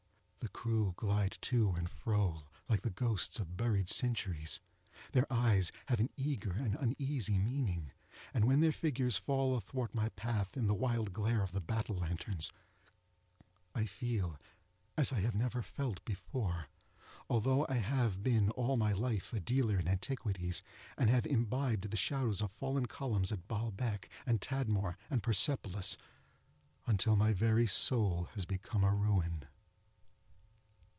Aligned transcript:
The 0.43 0.49
crew 0.63 0.93
glide 0.97 1.37
to 1.41 1.71
and 1.73 1.87
fro 1.89 2.43
like 2.67 2.81
the 2.81 2.89
ghosts 2.89 3.39
of 3.39 3.55
buried 3.55 3.87
centuries; 3.87 4.59
their 5.11 5.31
eyes 5.31 5.71
have 5.85 5.99
an 5.99 6.09
eager 6.17 6.51
and 6.53 6.75
uneasy 6.75 7.37
meaning; 7.37 7.91
and 8.33 8.45
when 8.45 8.59
their 8.59 8.71
fingers 8.71 9.17
fall 9.17 9.55
athwart 9.55 9.93
my 9.93 10.09
path 10.09 10.57
in 10.57 10.65
the 10.67 10.73
wild 10.73 11.13
glare 11.13 11.41
of 11.43 11.51
the 11.51 11.61
battle 11.61 11.97
lanterns, 11.97 12.51
I 13.75 13.85
feel 13.85 14.39
as 14.97 15.13
I 15.13 15.19
have 15.21 15.35
never 15.35 15.61
felt 15.61 16.03
before, 16.05 16.67
although 17.29 17.65
I 17.69 17.75
have 17.77 18.23
been 18.23 18.49
all 18.51 18.77
my 18.77 18.93
life 18.93 19.33
a 19.33 19.39
dealer 19.39 19.77
in 19.79 19.87
antiquities, 19.87 20.63
and 20.97 21.07
have 21.11 21.25
imbibed 21.27 21.89
the 21.91 21.97
shadows 21.97 22.41
of 22.41 22.51
fallen 22.51 22.87
columns 22.87 23.31
at 23.31 23.47
Balbec, 23.47 24.09
and 24.25 24.41
Tadmor, 24.41 24.95
and 25.09 25.21
Persepolis, 25.23 25.97
until 26.87 27.15
my 27.15 27.31
very 27.31 27.67
soul 27.67 28.25
has 28.33 28.45
become 28.45 28.83
a 28.83 28.93
ruin. 28.93 29.43